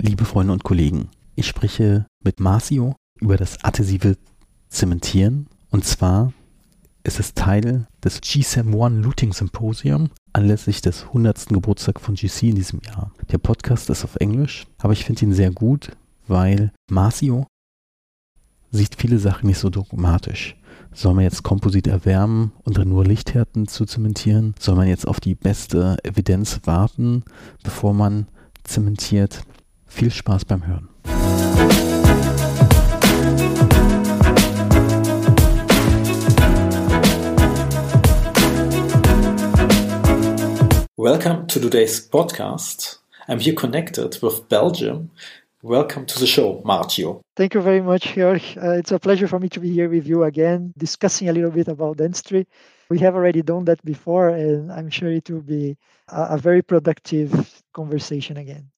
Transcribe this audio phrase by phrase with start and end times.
[0.00, 4.16] Liebe Freunde und Kollegen, ich spreche mit Marcio über das adhesive
[4.68, 5.48] Zementieren.
[5.70, 6.32] Und zwar
[7.02, 11.48] ist es Teil des GSAM-1 Looting Symposium anlässlich des 100.
[11.48, 13.10] Geburtstags von GC in diesem Jahr.
[13.32, 15.90] Der Podcast ist auf Englisch, aber ich finde ihn sehr gut,
[16.28, 17.48] weil Marcio
[18.70, 20.54] sieht viele Sachen nicht so dogmatisch.
[20.94, 24.54] Soll man jetzt Komposit erwärmen und nur Lichthärten zu zementieren?
[24.60, 27.24] Soll man jetzt auf die beste Evidenz warten,
[27.64, 28.28] bevor man
[28.62, 29.42] zementiert?
[29.98, 30.88] Viel Spaß beim Hören.
[40.96, 43.00] Welcome to today's podcast.
[43.26, 45.10] I'm here connected with Belgium.
[45.64, 47.20] Welcome to the show, Marcio.
[47.34, 48.56] Thank you very much, Jörg.
[48.56, 51.50] Uh, it's a pleasure for me to be here with you again, discussing a little
[51.50, 52.46] bit about dentistry.
[52.88, 56.62] We have already done that before, and I'm sure it will be a, a very
[56.62, 58.70] productive conversation again.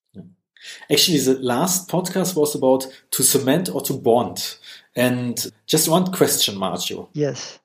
[0.90, 4.56] Actually, the last podcast was about to cement or to bond.
[4.96, 7.08] And just one question, Marcio.
[7.12, 7.58] Yes.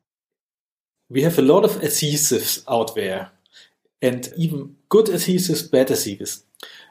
[1.09, 3.31] We have a lot of adhesives out there
[4.01, 6.43] and even good adhesives, bad adhesives,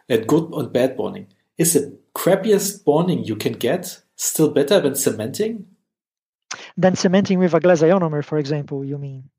[0.08, 1.28] and good and bad bonding.
[1.58, 5.66] Is the crappiest bonding you can get still better than cementing?
[6.76, 9.30] Than cementing with a glass ionomer, for example, you mean?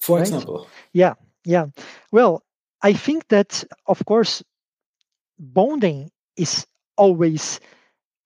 [0.00, 0.26] For right?
[0.26, 0.66] example.
[0.92, 1.66] Yeah, yeah.
[2.10, 2.42] Well,
[2.82, 4.42] I think that, of course,
[5.40, 6.66] bonding is
[6.98, 7.60] always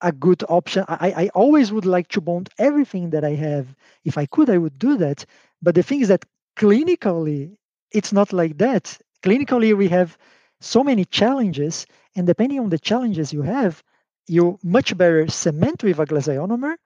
[0.02, 0.84] a good option.
[0.88, 3.74] I, I always would like to bond everything that I have.
[4.04, 5.24] If I could, I would do that.
[5.62, 7.56] But the thing is that clinically,
[7.92, 8.98] it's not like that.
[9.22, 10.18] Clinically, we have
[10.60, 13.82] so many challenges, and depending on the challenges you have,
[14.28, 16.76] you much better cement with a glass ionomer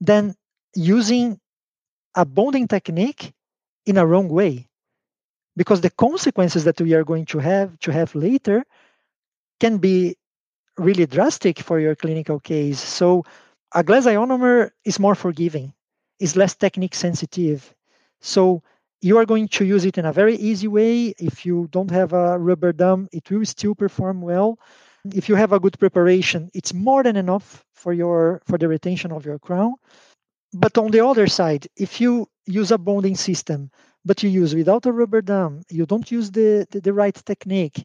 [0.00, 0.34] than
[0.76, 1.40] using
[2.16, 3.32] a bonding technique
[3.86, 4.68] in a wrong way
[5.56, 8.64] because the consequences that we are going to have to have later
[9.60, 10.16] can be
[10.78, 13.24] really drastic for your clinical case so
[13.74, 15.72] a glass ionomer is more forgiving
[16.18, 17.74] is less technique sensitive
[18.20, 18.62] so
[19.04, 21.08] you are going to use it in a very easy way.
[21.18, 24.58] If you don't have a rubber dam, it will still perform well.
[25.14, 29.12] If you have a good preparation, it's more than enough for your for the retention
[29.12, 29.74] of your crown.
[30.54, 33.70] But on the other side, if you use a bonding system,
[34.06, 37.84] but you use without a rubber dam, you don't use the, the, the right technique,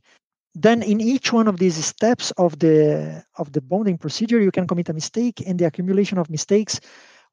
[0.61, 4.67] then in each one of these steps of the of the bonding procedure, you can
[4.67, 6.79] commit a mistake, and the accumulation of mistakes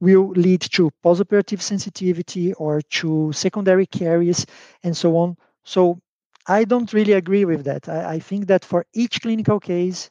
[0.01, 4.47] will lead to postoperative sensitivity or to secondary caries
[4.83, 5.37] and so on.
[5.65, 5.99] So
[6.47, 7.89] I don't really agree with that.
[7.89, 10.11] I, I, think that for each clinical case,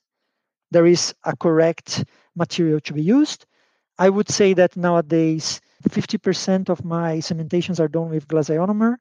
[0.71, 2.03] there is a correct
[2.35, 3.45] material to be used.
[3.97, 8.97] I would say that nowadays, 50% of my cementations are done with glass ionomer,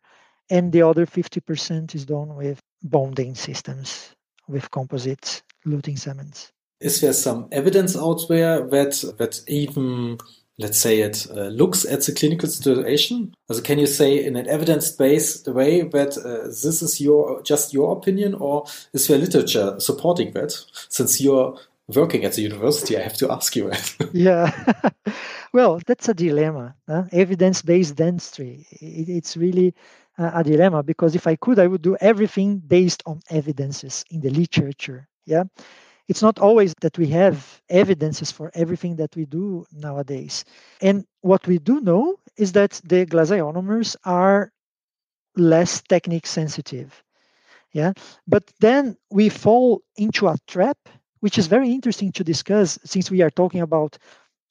[0.51, 4.15] and the other 50% is done with bonding systems,
[4.47, 6.53] with composite luting cements.
[6.81, 10.19] Is there some evidence out there that that even
[10.59, 13.35] let's say it uh, looks at the clinical situation?
[13.49, 17.97] Also can you say in an evidence-based way that uh, this is your just your
[17.97, 20.53] opinion, or is there literature supporting that?
[20.89, 21.59] Since you're
[21.95, 24.11] working at the university, I have to ask you that.
[24.13, 24.83] yeah,
[25.53, 26.75] well, that's a dilemma.
[26.89, 27.05] Huh?
[27.13, 28.67] Evidence-based dentistry.
[28.71, 29.75] It, it's really
[30.19, 34.31] a dilemma because if I could, I would do everything based on evidences in the
[34.31, 35.09] literature.
[35.27, 35.45] Yeah
[36.09, 40.45] it's not always that we have evidences for everything that we do nowadays.
[40.81, 44.53] And what we do know is that the glass ionomers are
[45.37, 47.03] less technique sensitive.
[47.73, 47.93] Yeah.
[48.27, 50.79] But then we fall into a trap,
[51.21, 53.99] which is very interesting to discuss since we are talking about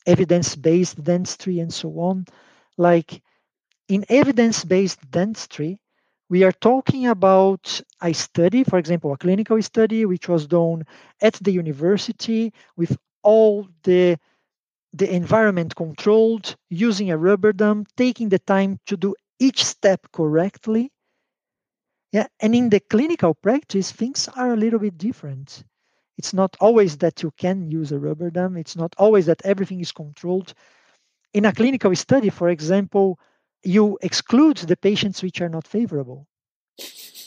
[0.06, 2.25] evidence based dentistry and so on.
[2.78, 3.22] Like
[3.88, 5.79] in evidence based dentistry,
[6.29, 10.83] we are talking about a study, for example, a clinical study which was done
[11.21, 14.17] at the university with all the
[14.94, 20.91] the environment controlled, using a rubber dam, taking the time to do each step correctly.
[22.11, 25.63] Yeah, and in the clinical practice, things are a little bit different.
[26.17, 28.56] It's not always that you can use a rubber dam.
[28.57, 30.53] It's not always that everything is controlled.
[31.33, 33.19] In a clinical study, for example,
[33.63, 36.27] you exclude the patients which are not favorable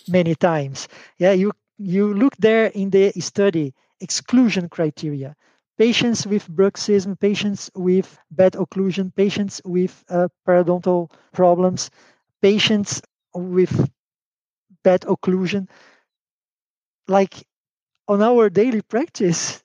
[0.06, 0.88] many times.
[1.18, 5.36] Yeah, you you look there in the study exclusion criteria.
[5.78, 11.90] Patients with bruxism, patients with bad occlusion, patients with uh, periodontal problems,
[12.40, 13.02] patients
[13.34, 13.90] with
[14.84, 15.68] bad occlusion.
[17.08, 17.46] Like
[18.08, 19.62] on our daily practice,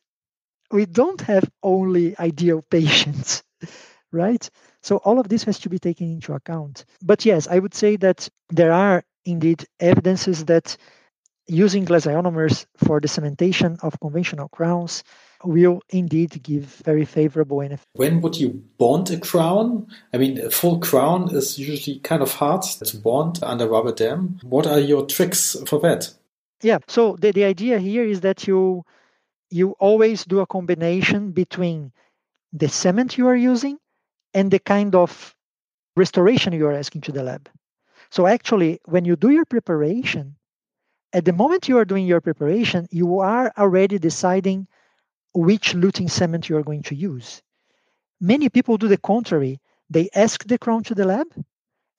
[0.72, 3.44] we don't have only ideal patients,
[4.12, 4.50] right?
[4.82, 6.86] So all of this has to be taken into account.
[7.02, 10.78] But yes, I would say that there are indeed evidences that
[11.48, 15.04] using glass ionomers for the cementation of conventional crowns
[15.44, 17.82] will indeed give very favorable NF.
[17.94, 19.88] When would you bond a crown?
[20.14, 24.40] I mean, a full crown is usually kind of hard to bond under rubber dam.
[24.44, 26.14] What are your tricks for that?
[26.62, 28.84] Yeah, so the, the idea here is that you
[29.50, 31.92] you always do a combination between
[32.54, 33.78] the cement you are using
[34.34, 35.36] and the kind of
[35.96, 37.50] restoration you are asking to the lab.
[38.10, 40.36] So actually, when you do your preparation,
[41.14, 44.68] at the moment you are doing your preparation, you are already deciding
[45.34, 47.42] which luting cement you are going to use.
[48.20, 49.60] Many people do the contrary.
[49.90, 51.28] They ask the crown to the lab,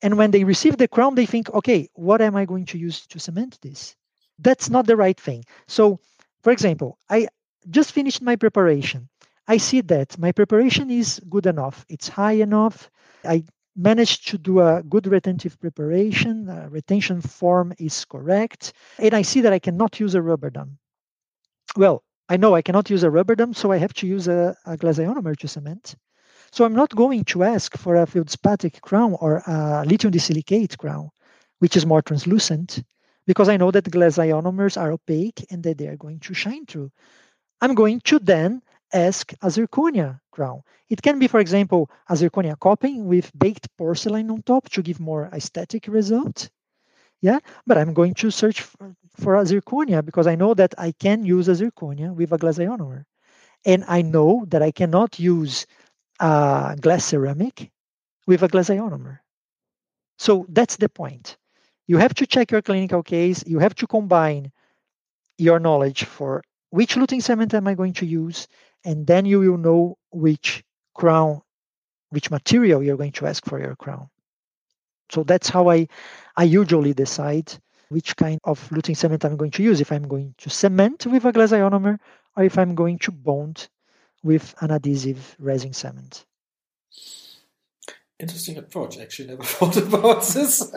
[0.01, 3.05] and when they receive the crown, they think, okay, what am I going to use
[3.07, 3.95] to cement this?
[4.39, 5.45] That's not the right thing.
[5.67, 5.99] So,
[6.41, 7.27] for example, I
[7.69, 9.09] just finished my preparation.
[9.47, 11.85] I see that my preparation is good enough.
[11.89, 12.89] It's high enough.
[13.25, 13.43] I
[13.75, 16.47] managed to do a good retentive preparation.
[16.69, 18.73] Retention form is correct.
[18.99, 20.77] And I see that I cannot use a rubber dam.
[21.75, 24.55] Well, I know I cannot use a rubber dam, so I have to use a,
[24.65, 25.95] a glass ionomer to cement.
[26.51, 31.09] So I'm not going to ask for a feldspathic crown or a lithium disilicate crown,
[31.59, 32.83] which is more translucent,
[33.25, 36.65] because I know that glass ionomers are opaque and that they are going to shine
[36.65, 36.91] through.
[37.59, 38.61] I'm going to then
[38.93, 40.61] ask a zirconia crown.
[40.89, 44.99] It can be, for example, a zirconia coping with baked porcelain on top to give
[44.99, 46.49] more aesthetic result.
[47.21, 51.23] Yeah, but I'm going to search for, a zirconia because I know that I can
[51.23, 53.05] use a zirconia with a glass ionomer.
[53.65, 55.65] And I know that I cannot use
[56.19, 57.71] a glass ceramic
[58.27, 59.19] with a glass ionomer.
[60.17, 61.37] So that's the point.
[61.87, 63.43] You have to check your clinical case.
[63.47, 64.51] You have to combine
[65.37, 68.47] your knowledge for which luting cement am I going to use,
[68.85, 70.63] and then you will know which
[70.93, 71.41] crown,
[72.09, 74.09] which material you're going to ask for your crown.
[75.11, 75.87] So that's how I,
[76.35, 77.53] I usually decide
[77.89, 79.79] which kind of luting cement I'm going to use.
[79.79, 81.99] If I'm going to cement with a glass ionomer,
[82.35, 83.69] or if I'm going to bond
[84.23, 86.25] with an adhesive resin cement.
[88.19, 88.97] Interesting approach.
[88.97, 90.71] Actually, never thought about this,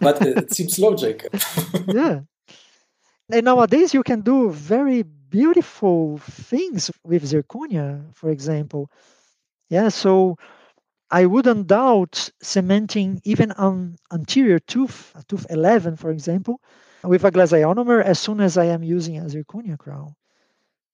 [0.00, 1.26] but it seems logic.
[1.88, 2.20] yeah.
[3.30, 8.88] And nowadays, you can do very beautiful things with zirconia, for example.
[9.68, 10.38] Yeah, so
[11.10, 16.60] I wouldn't doubt cementing even an anterior tooth, tooth 11, for example,
[17.02, 20.14] with a glass ionomer as soon as I am using a zirconia crown.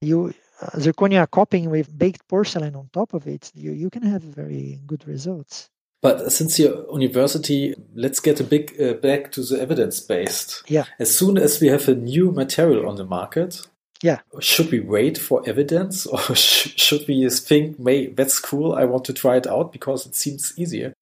[0.01, 0.33] You
[0.63, 4.81] uh, zirconia copying with baked porcelain on top of it, you, you can have very
[4.87, 5.69] good results.
[6.01, 10.63] But since your university, let's get a big uh, back to the evidence based.
[10.67, 10.87] Yeah.
[10.99, 13.67] As soon as we have a new material on the market,
[14.03, 18.85] yeah, should we wait for evidence, or sh should we think, "May that's cool, I
[18.85, 20.93] want to try it out because it seems easier"?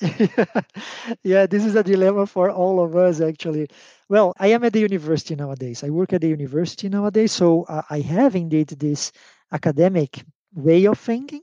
[1.24, 3.68] yeah, this is a dilemma for all of us actually.
[4.08, 5.82] Well, I am at the university nowadays.
[5.82, 9.12] I work at the university nowadays, so uh, I have indeed this
[9.52, 10.24] academic
[10.54, 11.42] way of thinking.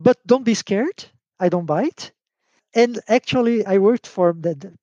[0.00, 1.04] But don't be scared.
[1.38, 2.12] I don't bite.
[2.74, 4.76] And actually, I worked for the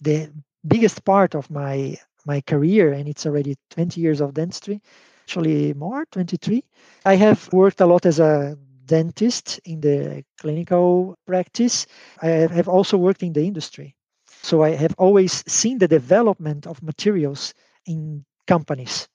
[0.00, 0.30] the
[0.66, 4.82] biggest part of my my career, and it's already 20 years of dentistry.
[5.28, 6.64] Actually, more 23.
[7.04, 11.86] I have worked a lot as a dentist in the clinical practice.
[12.22, 13.94] I have also worked in the industry.
[14.42, 17.52] So I have always seen the development of materials
[17.84, 19.06] in companies.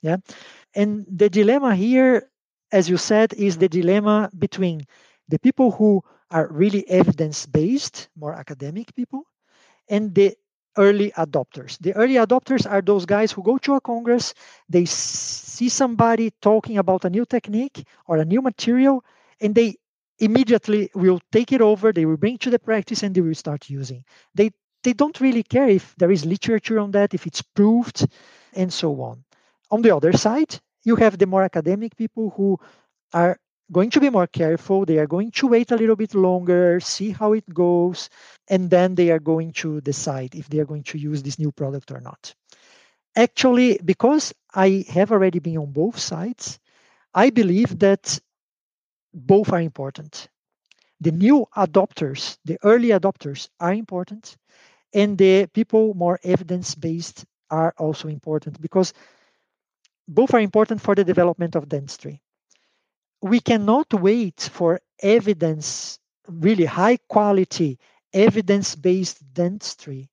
[0.00, 0.16] Yeah.
[0.74, 2.30] And the dilemma here,
[2.72, 4.86] as you said, is the dilemma between
[5.28, 9.24] the people who are really evidence based, more academic people,
[9.90, 10.34] and the
[10.76, 11.78] early adopters.
[11.78, 14.34] The early adopters are those guys who go to a congress,
[14.68, 19.04] they see somebody talking about a new technique or a new material,
[19.40, 19.76] and they
[20.18, 23.68] immediately will take it over, they will bring to the practice, and they will start
[23.70, 24.04] using.
[24.34, 24.50] They
[24.82, 28.06] they don't really care if there is literature on that, if it's proved,
[28.54, 29.24] and so on.
[29.70, 32.58] On the other side, you have the more academic people who
[33.12, 33.38] are
[33.72, 34.84] going to be more careful.
[34.84, 38.10] They are going to wait a little bit longer, see how it goes,
[38.48, 41.52] and then they are going to decide if they are going to use this new
[41.52, 42.34] product or not.
[43.16, 46.58] Actually, because I have already been on both sides,
[47.14, 48.18] I believe that
[49.12, 50.28] both are important.
[51.00, 54.36] The new adopters, the early adopters, are important,
[54.92, 58.92] and the people more evidence based are also important because
[60.06, 62.22] both are important for the development of dentistry
[63.22, 65.98] we cannot wait for evidence,
[66.28, 67.78] really high quality,
[68.12, 70.10] evidence based dentistry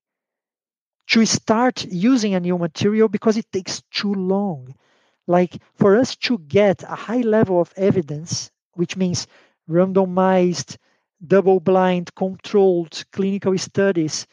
[1.08, 4.76] to start using a new material because it takes too long.
[5.26, 9.28] Like for us to get a high level of evidence, which means
[9.70, 10.78] randomized,
[11.26, 14.28] double blind, controlled clinical studies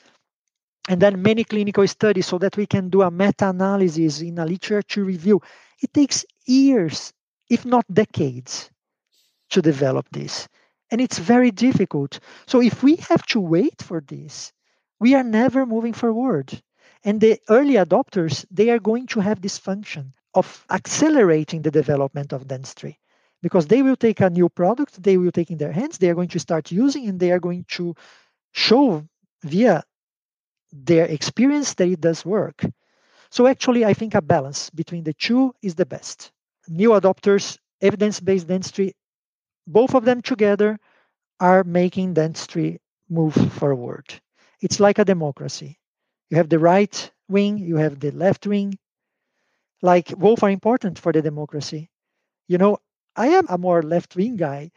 [0.89, 5.05] and then many clinical studies so that we can do a meta-analysis in a literature
[5.05, 5.41] review.
[5.83, 7.14] It takes years,
[7.49, 8.71] if not decades,
[9.51, 10.49] to develop this.
[10.91, 12.21] And it's very difficult.
[12.47, 14.53] So if we have to wait for this,
[15.01, 16.63] we are never moving forward.
[17.05, 22.33] And the early adopters, they are going to have this function of accelerating the development
[22.33, 22.99] of dentistry
[23.43, 26.15] because they will take a new product, they will take in their hands, they are
[26.15, 27.95] going to start using, and they are going to
[28.53, 29.07] show
[29.43, 29.85] via
[30.73, 32.65] their experience that it does work.
[33.31, 36.33] So actually, I think a balance between the two is the best.
[36.69, 38.95] New adopters, evidence-based dentistry,
[39.67, 40.79] both of them together
[41.41, 44.21] are making dentistry move forward.
[44.61, 45.79] It's like a democracy.
[46.31, 48.79] You have the right wing, you have the left wing.
[49.83, 51.91] Like both are important for the democracy.
[52.49, 52.79] You know,
[53.17, 54.73] I am a more left wing guy,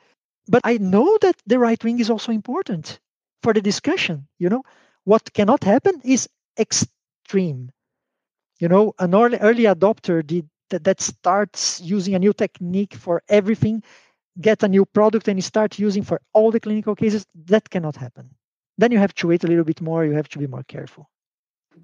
[0.47, 2.99] but I know that the right wing is also important
[3.43, 4.27] for the discussion.
[4.39, 4.63] You know,
[5.05, 6.29] what cannot happen is
[6.59, 7.71] extreme.
[8.59, 13.23] You know, an early, early adopter did that, that starts using a new technique for
[13.29, 13.83] everything,
[14.39, 17.25] get a new product and start using for all the clinical cases.
[17.45, 18.29] That cannot happen.
[18.77, 20.05] Then you have to wait a little bit more.
[20.05, 21.09] You have to be more careful.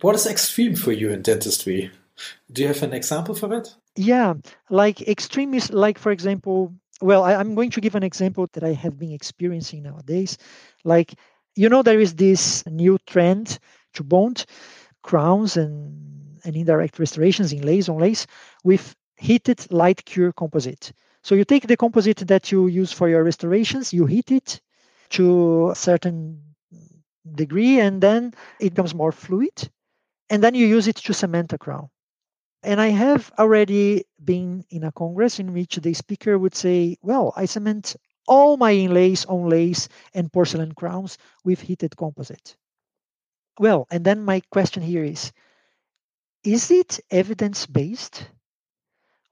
[0.01, 1.91] What is extreme for you in dentistry?
[2.51, 3.73] Do you have an example for that?
[3.95, 4.35] Yeah,
[4.69, 8.63] like extreme is like, for example, well, I, am going to give an example that
[8.63, 10.37] I have been experiencing nowadays.
[10.83, 11.13] Like,
[11.55, 13.59] you know, there is this new trend
[13.93, 14.45] to bond
[15.01, 16.13] crowns and,
[16.43, 18.25] and indirect restorations in inlays onlays
[18.63, 20.91] with heated light cure composite.
[21.23, 24.59] So you take the composite that you use for your restorations, you heat it
[25.11, 26.41] to a certain
[27.35, 29.69] degree, and then it becomes more fluid.
[30.29, 31.89] And then you use it to cement a crown.
[32.63, 37.33] And I have already been in a congress in which the speaker would say, Well,
[37.35, 37.95] I cement
[38.27, 42.55] all my inlays, onlays, and porcelain crowns with heated composite.
[43.59, 45.31] Well, and then my question here is
[46.43, 48.27] Is it evidence based?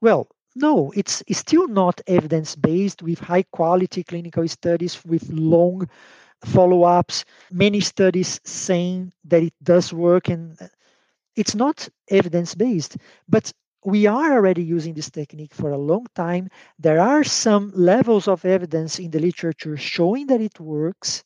[0.00, 5.88] Well, no, it's, it's still not evidence based with high quality clinical studies with long
[6.44, 10.66] follow ups, many studies saying that it does work and uh,
[11.36, 12.96] it's not evidence based,
[13.28, 13.52] but
[13.84, 16.48] we are already using this technique for a long time.
[16.78, 21.24] There are some levels of evidence in the literature showing that it works,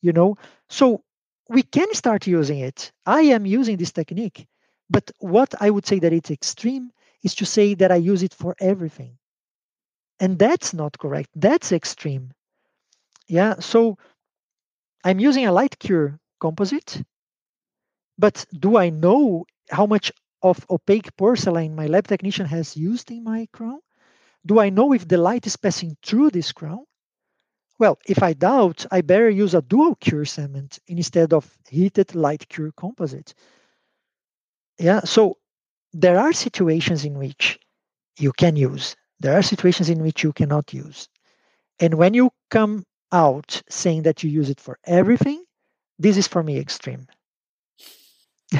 [0.00, 0.36] you know.
[0.68, 1.02] So
[1.48, 2.92] we can start using it.
[3.06, 4.46] I am using this technique,
[4.90, 6.90] but what I would say that it's extreme
[7.22, 9.18] is to say that I use it for everything.
[10.20, 11.30] And that's not correct.
[11.34, 12.32] That's extreme.
[13.28, 13.56] Yeah.
[13.60, 13.98] So
[15.04, 17.02] I'm using a light cure composite
[18.18, 20.12] but do I know how much
[20.42, 23.80] of opaque porcelain my lab technician has used in my crown?
[24.46, 26.84] Do I know if the light is passing through this crown?
[27.78, 32.48] Well, if I doubt, I better use a dual cure cement instead of heated light
[32.48, 33.34] cure composite.
[34.78, 35.38] Yeah, so
[35.92, 37.58] there are situations in which
[38.18, 41.08] you can use, there are situations in which you cannot use.
[41.80, 45.44] And when you come out saying that you use it for everything,
[45.98, 47.06] this is for me extreme.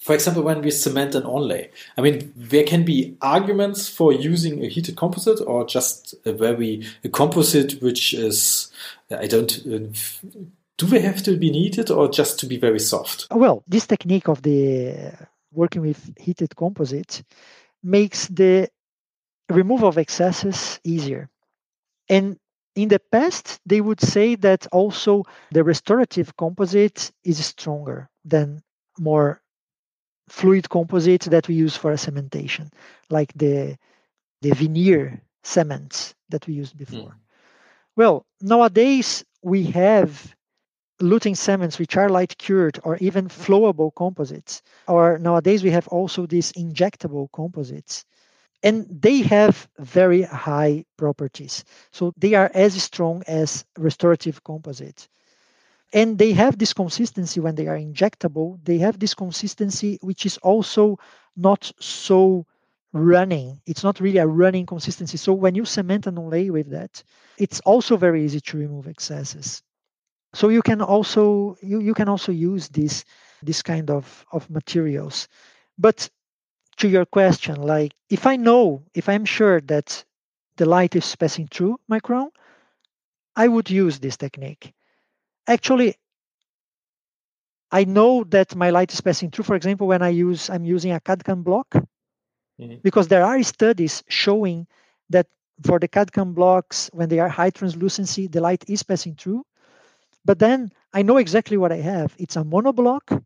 [0.00, 4.64] for example, when we cement an onlay, I mean, there can be arguments for using
[4.64, 8.70] a heated composite or just a very a composite which is,
[9.10, 10.40] I don't, uh,
[10.76, 13.26] do they have to be heated or just to be very soft?
[13.30, 15.12] Well, this technique of the
[15.52, 17.22] working with heated composite
[17.82, 18.68] makes the
[19.48, 21.30] removal of excesses easier.
[22.08, 22.38] And
[22.74, 28.62] in the past, they would say that also the restorative composite is stronger than
[28.98, 29.40] more
[30.28, 32.72] fluid composites that we use for a cementation,
[33.10, 33.76] like the
[34.42, 37.10] the veneer cements that we used before.
[37.10, 37.18] Mm.
[37.96, 40.34] Well, nowadays we have
[41.04, 44.62] luting cements which are light cured or even flowable composites.
[44.88, 48.04] Or nowadays we have also these injectable composites.
[48.62, 51.64] And they have very high properties.
[51.92, 55.08] So they are as strong as restorative composites
[55.94, 60.36] and they have this consistency when they are injectable they have this consistency which is
[60.38, 60.98] also
[61.36, 62.44] not so
[62.92, 67.02] running it's not really a running consistency so when you cement an onlay with that
[67.38, 69.62] it's also very easy to remove excesses
[70.34, 73.04] so you can also you, you can also use this
[73.42, 75.28] this kind of of materials
[75.78, 76.10] but
[76.76, 80.04] to your question like if i know if i'm sure that
[80.56, 82.30] the light is passing through my crown
[83.36, 84.72] i would use this technique
[85.46, 85.96] actually
[87.74, 89.42] I know that my light is passing through.
[89.42, 92.76] For example, when I use I'm using a CAD-CAM block, mm-hmm.
[92.84, 94.68] because there are studies showing
[95.10, 95.26] that
[95.66, 99.44] for the CAD-CAM blocks, when they are high translucency, the light is passing through.
[100.24, 102.14] But then I know exactly what I have.
[102.18, 103.22] It's a monoblock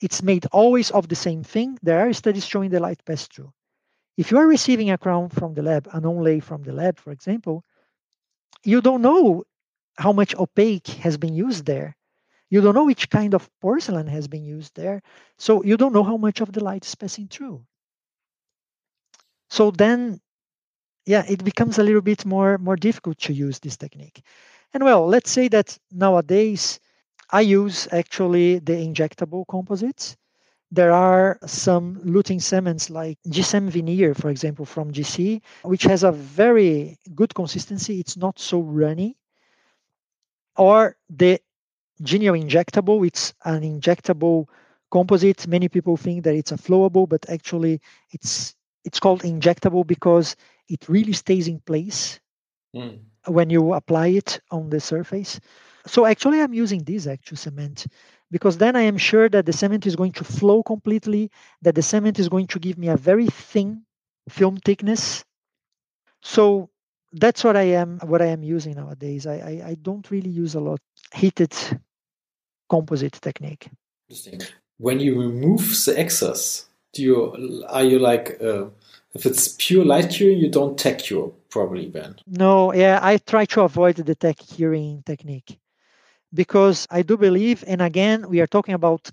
[0.00, 1.78] it's made always of the same thing.
[1.82, 3.52] There are studies showing the light pass through.
[4.16, 7.12] If you are receiving a crown from the lab, an onlay from the lab, for
[7.12, 7.64] example,
[8.64, 9.44] you don't know
[9.96, 11.96] how much opaque has been used there.
[12.50, 15.02] You don't know which kind of porcelain has been used there.
[15.38, 17.64] So you don't know how much of the light is passing through.
[19.50, 20.20] So then,
[21.06, 24.22] yeah, it becomes a little bit more, more difficult to use this technique.
[24.72, 26.80] And well, let's say that nowadays
[27.30, 30.16] I use actually the injectable composites.
[30.70, 36.12] There are some luting cements like G-CEM Veneer, for example, from GC, which has a
[36.12, 37.98] very good consistency.
[38.00, 39.16] It's not so runny.
[40.56, 41.40] Or the
[42.02, 44.46] G-ænial injectable, it's an injectable
[44.90, 45.46] composite.
[45.46, 50.36] Many people think that it's a flowable, but actually it's it's called injectable because
[50.68, 52.20] it really stays in place
[52.74, 52.98] mm.
[53.26, 55.40] When you apply it on the surface.
[55.86, 57.86] So actually I'm using this actual cement
[58.30, 61.30] because then I am sure that the cement is going to flow completely,
[61.62, 63.82] that the cement is going to give me a very thin
[64.28, 65.24] film thickness.
[66.22, 66.70] So
[67.12, 69.26] that's what I am what I am using nowadays.
[69.26, 70.80] I, I, I don't really use a lot
[71.14, 71.54] heated
[72.68, 73.68] composite technique.
[74.08, 74.42] Interesting.
[74.78, 78.66] When you remove the excess, do you are you like uh,
[79.14, 82.16] if it's pure light curing, you don't tack cure probably then?
[82.26, 85.58] No, yeah, I try to avoid the tack curing technique
[86.32, 89.10] because I do believe, and again, we are talking about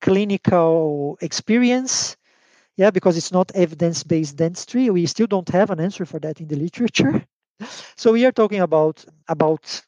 [0.00, 2.16] clinical experience.
[2.76, 4.88] Yeah, because it's not evidence based dentistry.
[4.88, 7.24] We still don't have an answer for that in the literature.
[7.94, 9.82] So we are talking about about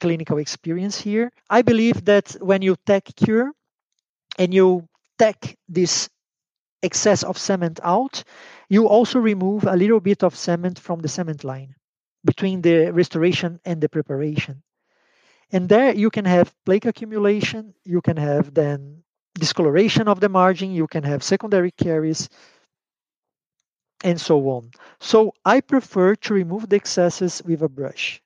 [0.00, 1.30] clinical experience here.
[1.50, 3.52] I believe that when you tack cure
[4.38, 6.08] and you tech this
[6.82, 8.24] excess of cement out,
[8.72, 11.74] you also remove a little bit of cement from the cement line
[12.24, 14.62] between the restoration and the preparation.
[15.50, 19.02] And there you can have plaque accumulation, you can have then
[19.34, 22.30] discoloration of the margin, you can have secondary caries,
[24.02, 24.70] and so on.
[25.00, 28.22] So I prefer to remove the excesses with a brush.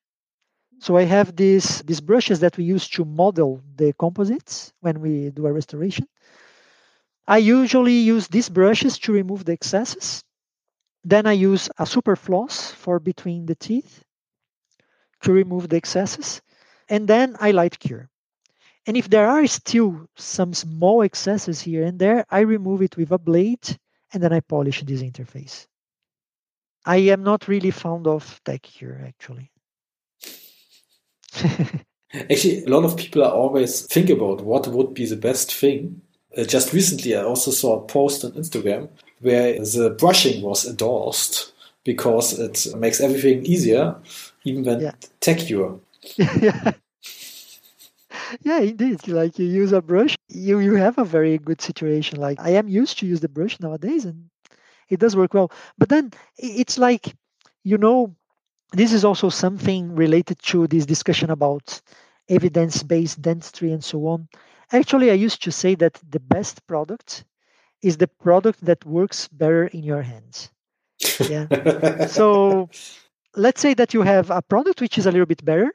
[0.79, 5.30] So I have these, these brushes that we use to model the composites when we
[5.30, 6.06] do a restoration.
[7.26, 10.23] I usually use these brushes to remove the excesses.
[11.06, 14.02] Then I use a super floss for between the teeth
[15.23, 16.42] to remove the excesses
[16.88, 18.10] and then I light cure.
[18.88, 23.12] And if there are still some small excesses here and there, I remove it with
[23.12, 23.78] a blade
[24.12, 25.69] and then I polish this interface.
[26.84, 29.52] I am not really fond of tack cure actually.
[32.12, 36.02] actually, a lot of people are always think about what would be the best thing.
[36.37, 38.89] Uh, just recently, I also saw a post on Instagram
[39.21, 41.53] where the brushing was endorsed
[41.85, 43.97] because it makes everything easier,
[44.45, 44.93] even when yeah.
[45.21, 45.81] tack cure
[46.17, 46.73] yeah.
[48.43, 49.07] Yeah, indeed.
[49.07, 52.19] Like you use a brush, you you have a very good situation.
[52.19, 54.29] Like I am used to use the brush nowadays, and
[54.89, 55.53] it does work well.
[55.79, 57.15] But then it's like,
[57.63, 58.17] you know,
[58.73, 61.81] this is also something related to this discussion about
[62.29, 64.29] evidence-based dentistry and so on.
[64.73, 67.25] Actually, I used to say that the best product
[67.83, 70.50] is the product that works better in your hands.
[71.21, 72.07] Yeah.
[72.07, 72.69] so
[73.37, 75.73] let's say that you have a product which is a little bit better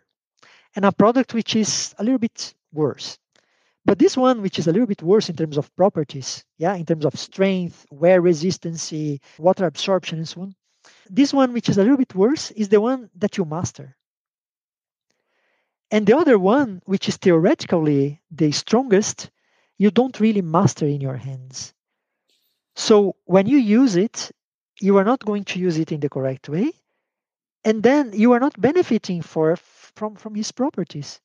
[0.76, 3.18] and a product which is a little bit worse.
[3.86, 6.86] But this one, which is a little bit worse in terms of properties, yeah, in
[6.86, 8.94] terms of strength, wear resistance,
[9.40, 10.56] water absorption, and so on.
[11.10, 13.96] This one, which is a little bit worse, is the one that you master.
[15.92, 19.30] And the other one, which is theoretically the strongest,
[19.78, 21.74] you don't really master in your hands.
[22.76, 24.32] So when you use it,
[24.80, 26.72] you are not going to use it in the correct way.
[27.66, 31.20] And then you are not benefiting for from from his properties.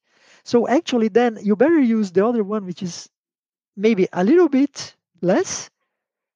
[0.45, 3.09] So actually, then you better use the other one, which is
[3.77, 5.71] maybe a little bit less,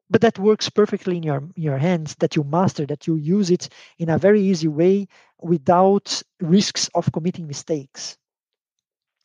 [0.09, 2.15] but that works perfectly in your your hands.
[2.21, 5.09] That you master, that you use it in a very easy way
[5.41, 8.17] without risks of committing mistakes.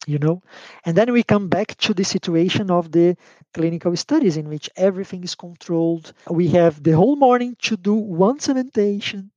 [0.07, 0.43] You know,
[0.85, 3.17] and then we come back to the situation of the
[3.53, 6.13] clinical studies in which everything is controlled.
[6.29, 9.31] We have the whole morning to do one cementation.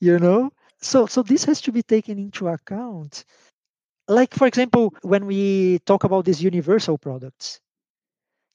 [0.00, 3.24] You know, so so this has to be taken into account
[4.08, 7.60] like for example when we talk about these universal products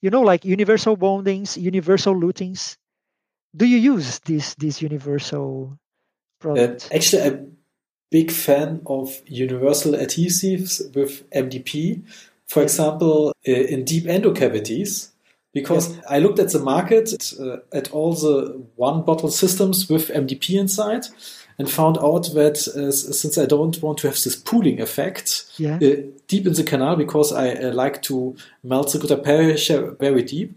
[0.00, 2.76] you know like universal bondings universal lutings
[3.56, 5.78] do you use these these universal
[6.40, 7.58] products uh, actually i'm
[8.12, 12.02] big fan of universal adhesives with mdp
[12.46, 15.08] for example uh, in deep endocavities
[15.54, 20.58] because I looked at the market uh, at all the one bottle systems with MDP
[20.58, 21.04] inside
[21.58, 25.76] and found out that uh, since I don't want to have this pooling effect Yeah.
[25.76, 25.96] uh,
[26.26, 30.54] deep in the canal because I uh, like to melt the gutta percha very deep.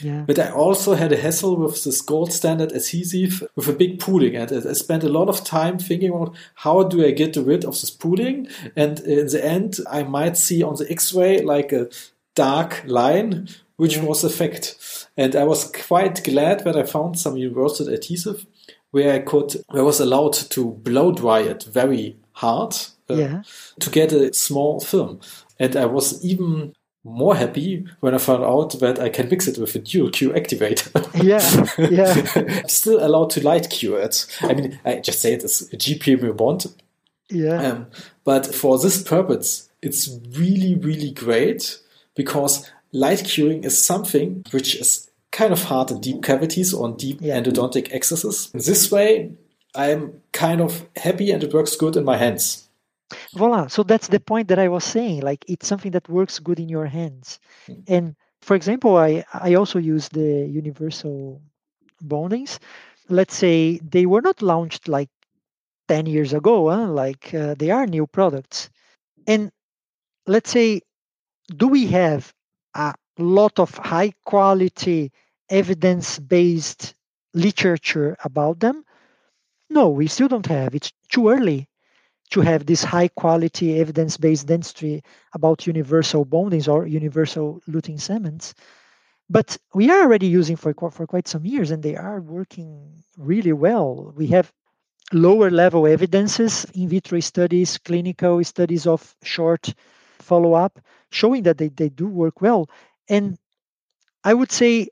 [0.00, 0.24] Yeah.
[0.26, 4.34] But I also had a hassle with this gold standard adhesive with a big pooling.
[4.36, 7.80] And I spent a lot of time thinking about how do I get rid of
[7.80, 8.48] this pooling.
[8.76, 11.88] And in the end, I might see on the X-ray like a
[12.34, 14.04] dark line, which Yeah.
[14.04, 14.76] was effect.
[15.16, 18.46] And I was quite glad that I found some universal adhesive
[18.90, 22.74] where I could, I was allowed to blow dry it very hard
[23.10, 23.42] uh, Yeah.
[23.80, 25.20] to get a small film.
[25.58, 29.58] And I was even more happy when I found out that I can mix it
[29.58, 30.90] with a dual Q activator.
[31.22, 31.66] Yeah.
[31.90, 32.60] Yeah.
[32.62, 34.26] I'm still allowed to light cure it.
[34.40, 36.66] I mean, I just say it as a G-Premio BOND.
[37.30, 37.62] Yeah.
[37.62, 37.86] Um,
[38.24, 41.78] but for this purpose, it's really, really great
[42.14, 46.96] because light curing is something which is kind of hard in deep cavities or in
[46.96, 47.38] deep Yeah.
[47.40, 48.50] endodontic excesses.
[48.52, 49.32] This way,
[49.74, 52.63] I'm kind of happy and it works good in my hands.
[53.34, 56.58] Voila so that's the point that i was saying like it's something that works good
[56.60, 57.38] in your hands.
[57.68, 57.84] Mm.
[57.86, 61.40] and for example i i also use the universal
[62.02, 62.58] bondings.
[63.08, 65.10] Let's say they were not launched like
[65.88, 66.88] 10 years ago huh?
[66.88, 68.70] like uh, they are new products.
[69.26, 69.50] And
[70.26, 70.82] let's say
[71.56, 72.32] do we have
[72.74, 75.12] a lot of high quality
[75.50, 76.94] evidence based
[77.34, 78.84] literature about them?
[79.70, 80.74] No we still don't have.
[80.74, 81.68] It's too early
[82.30, 85.02] to have this high quality evidence based dentistry
[85.34, 88.54] about universal bondings or universal luting cements.
[89.30, 93.52] But we are already using for, for quite some years and they are working really
[93.52, 94.12] well.
[94.16, 94.52] We have
[95.12, 99.74] lower level evidences, in vitro studies, clinical studies of short
[100.18, 102.68] follow up showing that they, they do work well.
[103.08, 103.38] And
[104.24, 104.88] I would say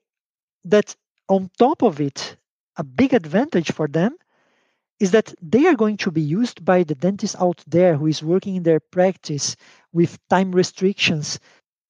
[0.65, 0.95] that
[1.29, 2.37] on top of it,
[2.77, 4.17] a big advantage for them
[5.03, 8.23] is that they are going to be used by the dentist out there who is
[8.23, 9.57] working in their practice
[9.93, 11.41] with time restrictions,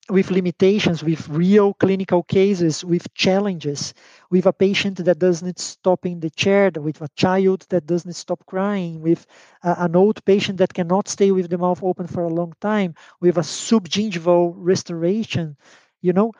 [0.08, 3.92] with limitations, with real clinical cases, with challenges,
[4.30, 8.46] with a patient that doesn't stop in the chair, with a child that doesn't stop
[8.46, 9.26] crying, with
[9.62, 12.94] a, an old patient that cannot stay with the mouth open for a long time,
[13.20, 15.56] with a subgingival restoration,
[16.00, 16.32] you know.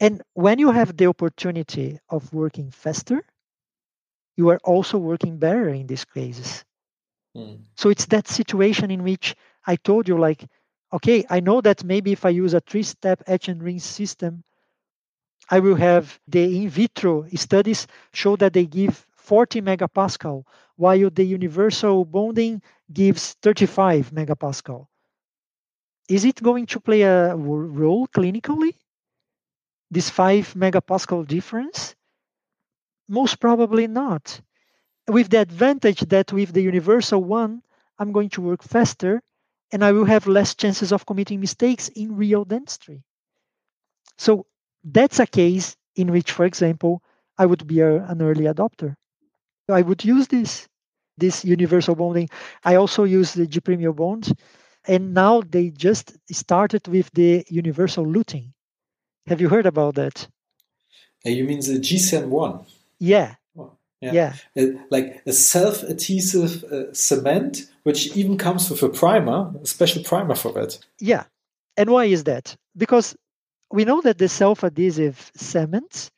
[0.00, 3.22] And when you have the opportunity of working faster,
[4.36, 6.64] you are also working better in these cases.
[7.36, 7.64] Mm.
[7.76, 10.44] So it's that situation in which I told you, like,
[10.92, 14.44] okay, I know that maybe if I use a three step etch and rinse system,
[15.50, 20.44] I will have the in vitro studies show that they give 40 megapascal,
[20.76, 24.88] while the universal bonding gives 35 megapascal.
[26.08, 28.74] Is it going to play a role clinically?
[29.90, 31.94] This 5 megapascal difference?
[33.08, 34.40] Most probably not.
[35.06, 37.62] With the advantage that with the universal one,
[37.98, 39.22] I'm going to work faster
[39.72, 43.02] and I will have less chances of committing mistakes in real dentistry.
[44.16, 44.46] So
[44.84, 47.02] that's a case in which, for example,
[47.36, 48.94] I would be a, an early adopter.
[49.68, 50.68] I would use this,
[51.16, 52.28] this universal bonding.
[52.62, 54.32] I also use the G-Premio BOND,
[54.86, 58.52] and now they just started with the universal luting.
[59.26, 60.28] Have you heard about that?
[61.26, 62.66] Uh, you mean the G-CEM ONE?
[63.04, 63.34] Yeah,
[64.00, 70.02] yeah, Uh, like a self-adhesive uh, cement, which even comes with a primer, a special
[70.02, 70.78] primer for that.
[71.00, 71.24] yeah.
[71.76, 72.56] And why is that?
[72.76, 73.16] Because
[73.70, 76.10] we know that the self-adhesive cements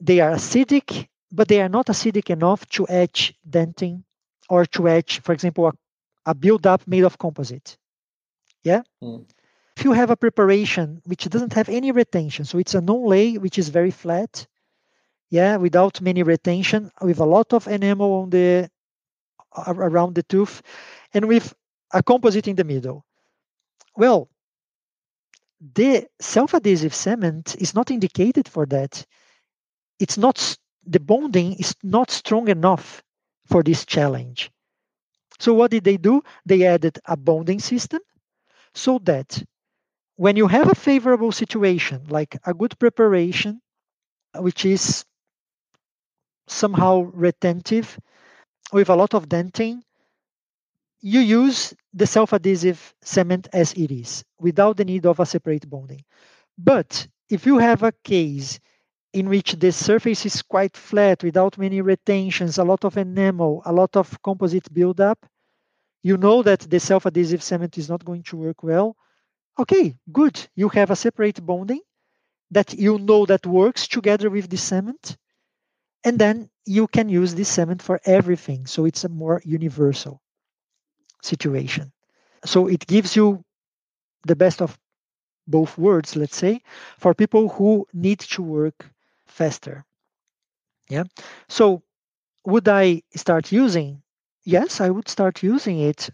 [0.00, 4.02] they are acidic, but they are not acidic enough to etch dentin
[4.48, 5.72] or to etch, for example, a,
[6.26, 7.78] a build-up made of composite.
[8.64, 8.82] Yeah.
[9.02, 9.24] Mm.
[9.76, 13.58] If you have a preparation which doesn't have any retention, so it's a non-lay which
[13.58, 14.46] is very flat,
[15.30, 18.70] yeah, without many retention, with a lot of enamel on the
[19.66, 20.62] around the tooth,
[21.14, 21.54] and with
[21.92, 23.04] a composite in the middle.
[23.96, 24.28] Well,
[25.74, 29.04] the self-adhesive cement is not indicated for that.
[29.98, 33.02] It's not the bonding is not strong enough
[33.46, 34.50] for this challenge.
[35.38, 36.22] So what did they do?
[36.44, 38.00] They added a bonding system
[38.74, 39.42] so that
[40.16, 43.60] when you have a favorable situation, like a good preparation,
[44.36, 45.04] which is
[46.46, 47.98] somehow retentive
[48.72, 49.82] with a lot of dentin,
[51.00, 56.04] you use the self-adhesive cement as it is without the need of a separate bonding.
[56.58, 58.58] But if you have a case
[59.12, 63.72] in which the surface is quite flat without many retentions, a lot of enamel, a
[63.72, 65.24] lot of composite buildup,
[66.02, 68.96] you know that the self-adhesive cement is not going to work well.
[69.58, 70.38] Okay, good.
[70.54, 71.80] You have a separate bonding
[72.50, 75.16] that you know that works together with the cement.
[76.06, 78.66] And then you can use this cement for everything.
[78.66, 80.22] So it's a more universal
[81.22, 81.92] situation.
[82.44, 83.44] So it gives you
[84.26, 84.78] the best of
[85.46, 86.62] both worlds, let's say,
[86.98, 88.90] for people who need to work
[89.26, 89.84] faster.
[90.88, 91.04] Yeah.
[91.48, 91.82] So
[92.46, 94.02] would I start using?
[94.44, 96.10] Yes, I would start using it.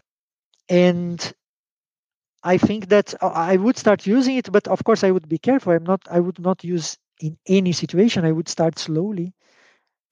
[0.69, 1.33] And
[2.43, 5.37] I think that uh, I would start using it, but of course I would be
[5.37, 5.73] careful.
[5.73, 8.25] I'm not I would not use in any situation.
[8.25, 9.33] I would start slowly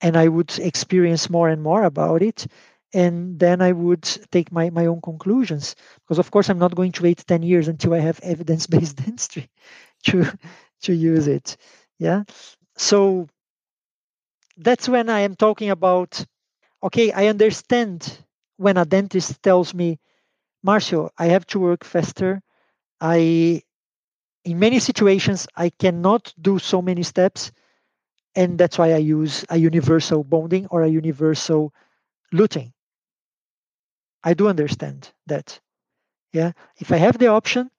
[0.01, 2.47] and I would experience more and more about it.
[2.93, 5.75] And then I would take my, my own conclusions.
[6.03, 9.49] Because of course I'm not going to wait 10 years until I have evidence-based dentistry
[10.05, 10.25] to
[10.83, 11.57] to use it.
[11.99, 12.23] Yeah.
[12.77, 13.27] So
[14.57, 16.25] that's when I am talking about
[16.83, 18.25] okay, I understand
[18.57, 19.99] when a dentist tells me,
[20.65, 22.41] Marcio, I have to work faster.
[23.01, 23.63] I
[24.45, 27.51] in many situations I cannot do so many steps,
[28.35, 31.73] and that's why I use a universal bonding or a universal
[32.33, 32.73] luting.
[34.23, 35.59] I do understand that.
[36.33, 37.71] Yeah, if I have the option,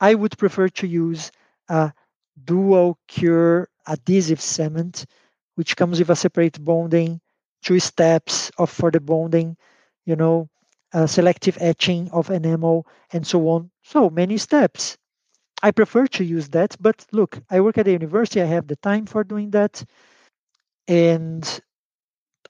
[0.00, 1.32] I would prefer to use
[1.68, 1.92] a
[2.44, 5.06] dual cure adhesive cement
[5.56, 7.20] which comes with a separate bonding,
[7.62, 9.56] two steps of for the bonding,
[10.06, 10.50] you know,
[10.94, 13.70] uh, selective etching of enamel, and so on.
[13.82, 14.98] So many steps.
[15.64, 18.42] I prefer to use that, but look, I work at the university.
[18.42, 19.82] I have the time for doing that,
[20.86, 21.42] and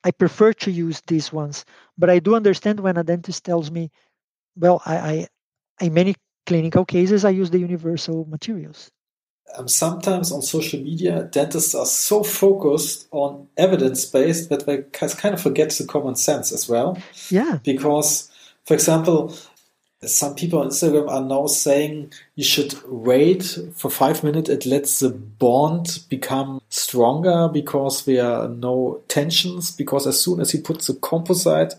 [0.03, 1.65] I prefer to use these ones.
[1.97, 3.93] But I do understand when a dentist tells me,
[4.57, 5.29] "Well, I, I
[5.87, 8.91] in many clinical cases, I use the universal materials."
[9.57, 15.35] um, sometimes on social media, dentists are so focused on evidence based that they kind
[15.35, 16.99] of forget the common sense as well.
[17.31, 17.59] Yeah.
[17.63, 18.31] Because,
[18.65, 19.37] for example,
[20.09, 24.85] some people on Instagram are now saying you should wait for five minutes and let
[24.85, 29.71] the bond become stronger because there are no tensions.
[29.71, 31.75] Because as soon as you put the composite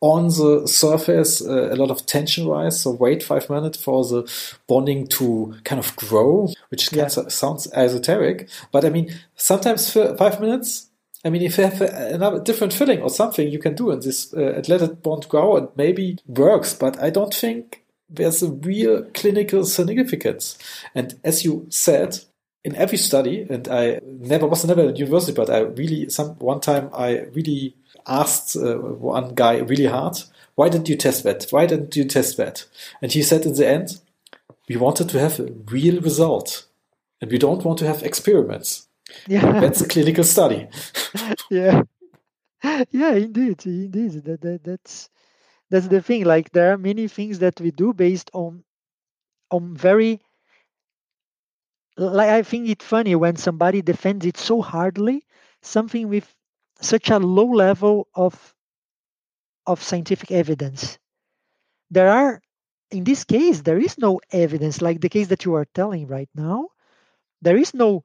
[0.00, 2.80] on the surface uh, a lot of tension rise.
[2.80, 4.30] So wait five minutes for the
[4.66, 7.08] bonding to kind of grow, which yeah.
[7.08, 8.48] kind of sounds esoteric.
[8.72, 10.89] But I mean, sometimes five minutes,
[11.24, 14.32] I mean, if you have another different filling or something you can do in this
[14.32, 16.72] uh, and let it bond grow, it maybe works.
[16.72, 20.56] But I don't think there's a real clinical significance.
[20.94, 22.20] And as you said,
[22.64, 26.60] in every study, and I never was never at university, but I really some one
[26.60, 27.74] time I really
[28.06, 30.18] asked uh, one guy really hard,
[30.54, 31.46] why didn't you test that?
[31.50, 32.66] Why didn't you test that?
[33.00, 34.00] And he said in the end,
[34.68, 36.66] we wanted to have a real result
[37.20, 38.88] and we don't want to have experiments.
[39.26, 39.60] Yeah.
[39.60, 40.68] That's a clinical study.
[41.50, 41.82] yeah.
[42.90, 43.64] Yeah, indeed.
[43.66, 44.24] Indeed.
[44.24, 45.08] That, that, that's,
[45.70, 46.24] that's the thing.
[46.24, 48.64] Like there are many things that we do based on,
[49.50, 50.20] on very,
[51.96, 55.24] like I think it's funny when somebody defends it so hardly,
[55.62, 56.34] something with
[56.80, 58.54] such a low level of
[59.66, 60.98] of scientific evidence.
[61.90, 62.42] There are
[62.90, 66.30] in this case there is no evidence like the case that you are telling right
[66.34, 66.68] now.
[67.42, 68.04] There is no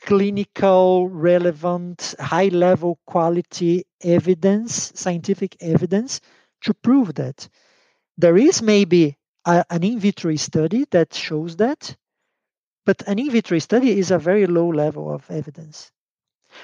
[0.00, 6.20] clinical relevant high level quality evidence scientific evidence
[6.62, 7.48] to prove that
[8.18, 11.96] there is maybe a, an in vitro study that shows that
[12.86, 15.90] but an in vitro study is a very low level of evidence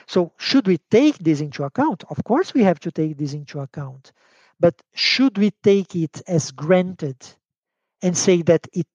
[0.06, 2.04] so, should we take this into account?
[2.10, 4.12] Of course, we have to take this into account.
[4.60, 7.16] But should we take it as granted
[8.02, 8.88] and say that it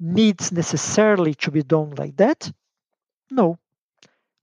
[0.00, 2.52] needs necessarily to be done like that?
[3.30, 3.58] No,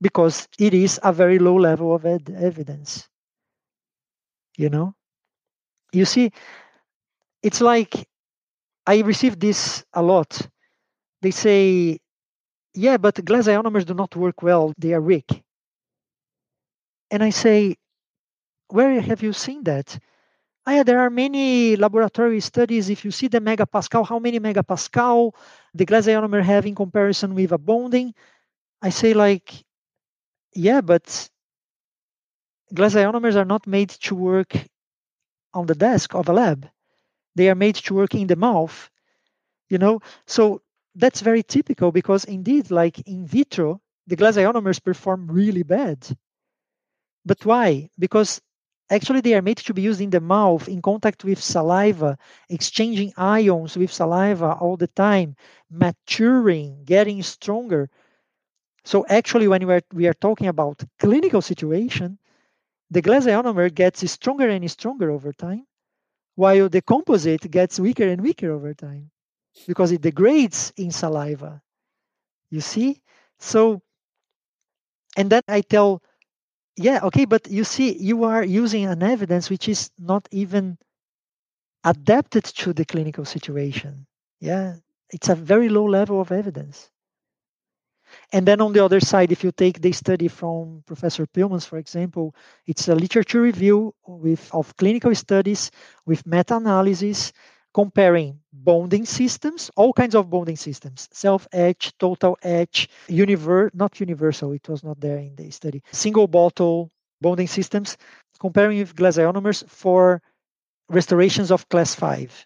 [0.01, 3.09] because it is a very low level of ed- evidence.
[4.57, 4.95] You know?
[5.93, 6.31] You see,
[7.43, 8.07] it's like
[8.87, 10.47] I receive this a lot.
[11.21, 11.99] They say,
[12.75, 15.43] yeah, but glass ionomers do not work well, they are weak.
[17.11, 17.75] And I say,
[18.69, 19.99] where have you seen that?
[20.67, 22.89] Oh, yeah, there are many laboratory studies.
[22.89, 25.33] If you see the megapascal, how many megapascal
[25.73, 28.13] the glass ionomer have in comparison with a bonding?
[28.81, 29.65] I say like,
[30.53, 31.29] yeah, but
[32.75, 34.53] glass ionomers are not made to work
[35.53, 36.69] on the desk of a lab.
[37.35, 38.89] They are made to work in the mouth,
[39.69, 40.01] you know.
[40.27, 40.61] So
[40.95, 46.07] that's very typical because indeed, like in vitro, the glass ionomers perform really bad
[47.25, 47.89] but why?
[47.99, 48.41] Because
[48.89, 52.17] actually they are made to be used in the mouth in contact with saliva,
[52.49, 55.35] exchanging ions with saliva all the time,
[55.69, 57.89] maturing, getting stronger.
[58.85, 62.19] So actually, when we are, we are talking about clinical situation,
[62.91, 65.65] the glass ionomer gets stronger and stronger over time,
[66.35, 69.11] while the composite gets weaker and weaker over time
[69.67, 71.61] because it degrades in saliva.
[72.51, 73.01] You see?
[73.39, 73.81] So,
[75.17, 76.01] and then I tell,
[76.77, 80.77] yeah, okay, but you see, you are using an evidence which is not even
[81.85, 84.05] adapted to the clinical situation.
[84.41, 84.75] Yeah,
[85.09, 86.89] it's a very low level of evidence.
[88.32, 91.78] And then on the other side, if you take the study from Professor Peumans, for
[91.78, 95.71] example, it's a literature review with of clinical studies
[96.06, 97.34] with meta-analysis
[97.73, 104.67] comparing bonding systems, all kinds of bonding systems, self-etch, total etch, univer- not universal, it
[104.69, 107.97] was not there in the study, single bottle bonding systems,
[108.39, 110.21] comparing with glass ionomers for
[110.89, 112.45] restorations of class 5,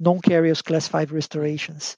[0.00, 1.96] non-carious class 5 restorations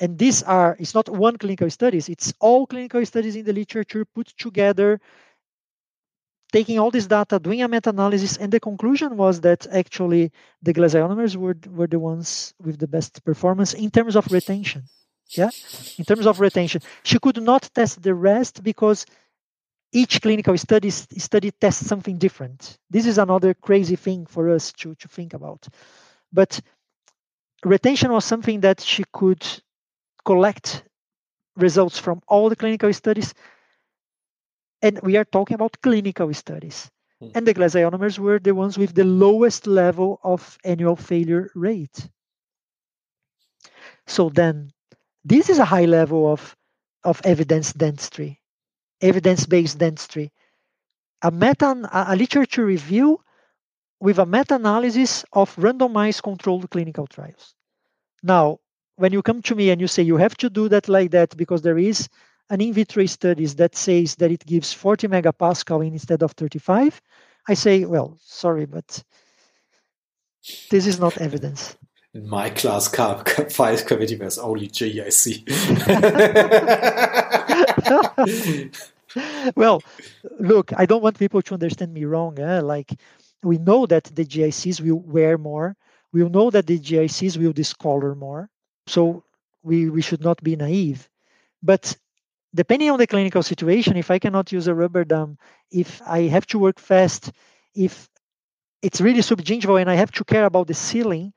[0.00, 4.04] and these are it's not one clinical studies it's all clinical studies in the literature
[4.04, 5.00] put together
[6.52, 10.32] taking all this data doing a meta-analysis and the conclusion was that actually
[10.62, 14.82] the glass ionomers were, were the ones with the best performance in terms of retention
[15.30, 15.50] yeah?
[15.98, 16.82] In terms of retention.
[17.02, 19.04] She could not test the rest because
[19.92, 22.78] each clinical study study tests something different.
[22.90, 25.66] This is another crazy thing for us to, to think about.
[26.32, 26.60] But
[27.64, 29.44] retention was something that she could
[30.28, 30.84] collect
[31.56, 33.32] results from all the clinical studies.
[34.82, 36.90] And we are talking about clinical studies.
[37.22, 37.30] Mm.
[37.34, 42.10] And the glass ionomers were the ones with the lowest level of annual failure rate.
[44.06, 44.70] So then,
[45.24, 46.54] this is a high level of,
[47.04, 48.40] of evidence dentistry,
[49.00, 50.30] evidence-based dentistry.
[51.22, 53.18] A meta, a literature review
[54.00, 57.54] with a meta-analysis of randomized controlled clinical trials.
[58.22, 58.58] Now,
[58.98, 61.36] when you come to me and you say you have to do that like that
[61.36, 62.08] because there is
[62.50, 67.00] an in vitro studies that says that it gives 40 megapascal instead of 35,
[67.46, 69.04] I say, well, sorry, but
[70.70, 71.76] this is not evidence.
[72.12, 72.88] In my class
[73.50, 75.46] five committee there's only GIC.
[79.54, 79.80] well,
[80.40, 82.38] look, I don't want people to understand me wrong.
[82.40, 82.60] Eh?
[82.60, 82.98] Like,
[83.44, 85.76] we know that the GICs will wear more.
[86.12, 88.50] We know that the GICs will discolor more.
[88.88, 89.24] So
[89.62, 91.08] we, we should not be naive.
[91.62, 91.96] But
[92.54, 95.38] depending on the clinical situation, if I cannot use a rubber dam,
[95.70, 97.32] if I have to work fast,
[97.74, 98.08] if
[98.82, 101.32] it's really subgingival and I have to care about the sealing,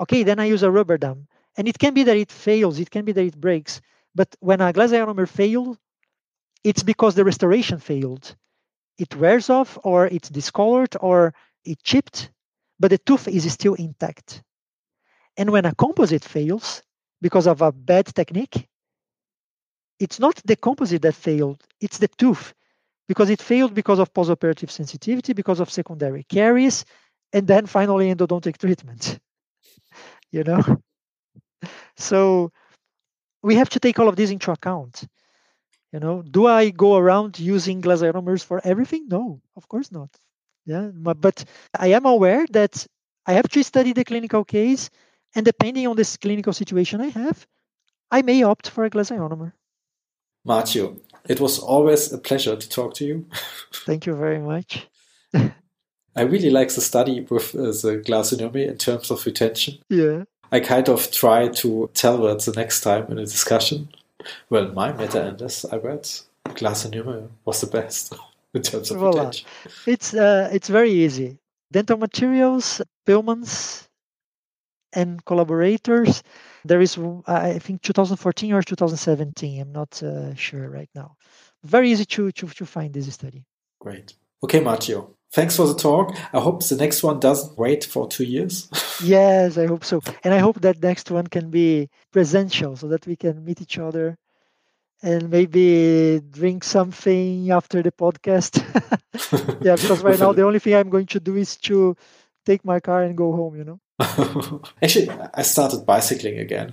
[0.00, 1.28] okay, then I use a rubber dam.
[1.56, 3.80] And it can be that it fails, it can be that it breaks.
[4.14, 5.78] But when a glass ionomer failed,
[6.64, 8.34] it's because the restoration failed.
[8.98, 11.32] It wears off, or it's discolored, or
[11.64, 12.30] it chipped,
[12.78, 14.42] but the tooth is still intact.
[15.36, 16.82] And when a composite fails
[17.20, 18.68] because of a bad technique,
[19.98, 22.54] it's not the composite that failed, it's the tooth
[23.08, 26.84] because it failed because of postoperative sensitivity, because of secondary caries,
[27.32, 29.18] and then finally endodontic treatment.
[30.32, 30.62] you know?
[31.96, 32.52] So
[33.42, 35.04] we have to take all of this into account.
[35.92, 39.08] You know, do I go around using glass ionomers for everything?
[39.08, 40.10] No, of course not.
[40.66, 41.44] Yeah, but
[41.78, 42.86] I am aware that
[43.26, 44.88] I have to study the clinical case
[45.34, 47.46] and depending on this clinical situation I have,
[48.10, 49.52] I may opt for a glass ionomer.
[50.46, 53.26] Marcio, it was always a pleasure to talk to you.
[53.72, 54.88] Thank you very much.
[56.16, 59.78] I really like the study with uh, the glass ionomy in terms of retention.
[59.88, 60.24] Yeah.
[60.50, 63.88] I kind of try to tell that the next time in a discussion.
[64.50, 66.08] Well, my meta-analysis I read
[66.56, 68.12] glass ionomy was the best
[68.54, 69.18] in terms of Voila.
[69.18, 69.48] retention.
[69.86, 71.38] It's uh, it's very easy.
[71.70, 73.88] Dental materials, Peumans,
[74.92, 76.22] and collaborators.
[76.64, 79.60] There is, I think, 2014 or 2017.
[79.60, 81.16] I'm not uh, sure right now.
[81.64, 83.44] Very easy to, to, to find this study.
[83.80, 84.14] Great.
[84.42, 85.10] Okay, Marcio.
[85.32, 86.16] Thanks for the talk.
[86.32, 88.68] I hope the next one doesn't wait for two years.
[89.04, 90.00] yes, I hope so.
[90.24, 93.78] And I hope that next one can be presential so that we can meet each
[93.78, 94.18] other
[95.02, 98.58] and maybe drink something after the podcast.
[99.64, 101.96] yeah, because right now the only thing I'm going to do is to
[102.44, 103.80] take my car and go home, you know.
[104.82, 106.72] Actually, I started bicycling again.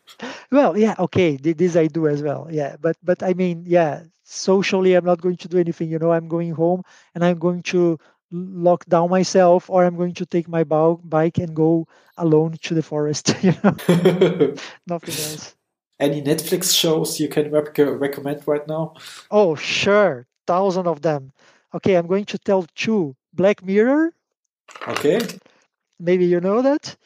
[0.50, 2.48] well, yeah, okay, this I do as well.
[2.50, 5.90] Yeah, but but I mean, yeah, socially, I'm not going to do anything.
[5.90, 6.82] You know, I'm going home
[7.14, 7.98] and I'm going to
[8.30, 12.82] lock down myself, or I'm going to take my bike and go alone to the
[12.82, 13.34] forest.
[13.42, 14.54] You know,
[14.86, 15.54] nothing else.
[16.00, 18.94] Any Netflix shows you can rec- recommend right now?
[19.30, 21.32] Oh, sure, thousand of them.
[21.74, 24.12] Okay, I'm going to tell two: Black Mirror.
[24.86, 25.20] Okay.
[25.98, 26.96] Maybe you know that.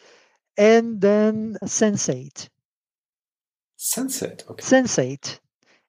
[0.57, 2.49] And then Sense8.
[3.79, 4.63] Sense8, okay.
[4.63, 5.39] Sense8.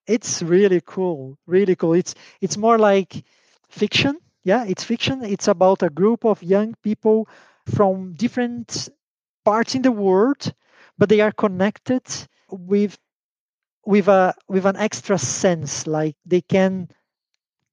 [0.07, 1.93] It's really cool, really cool.
[1.93, 3.23] It's it's more like
[3.69, 4.17] fiction.
[4.43, 5.23] Yeah, it's fiction.
[5.23, 7.29] It's about a group of young people
[7.73, 8.89] from different
[9.45, 10.53] parts in the world,
[10.97, 12.03] but they are connected
[12.49, 12.97] with
[13.85, 16.89] with a with an extra sense like they can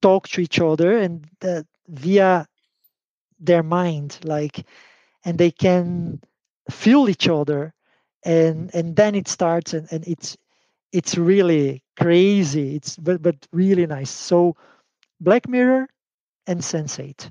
[0.03, 2.47] talk to each other and uh, via
[3.41, 4.67] their mind like
[5.25, 6.21] and they can
[6.71, 7.75] feel each other
[8.25, 10.37] and and then it starts and, and it's
[10.93, 12.77] it's really crazy.
[12.77, 14.11] It's but but really nice.
[14.11, 14.57] So
[15.21, 15.89] black mirror
[16.47, 17.31] and sense8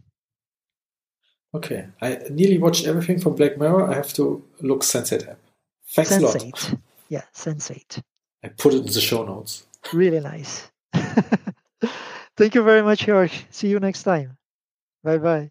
[1.53, 1.88] okay.
[2.01, 3.89] I nearly watched everything from black mirror.
[3.89, 5.39] I have to look sense8 app
[5.91, 6.43] thanks a lot.
[6.43, 6.76] 8
[7.10, 8.01] yeah sense8
[8.43, 9.66] i put it in the show notes.
[9.93, 10.70] Really nice.
[12.38, 14.38] Thank you very much George see you next time.
[15.03, 15.47] Bye bye